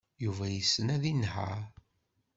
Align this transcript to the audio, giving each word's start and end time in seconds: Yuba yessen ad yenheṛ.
Yuba 0.23 0.45
yessen 0.49 0.87
ad 0.95 1.03
yenheṛ. 1.07 1.59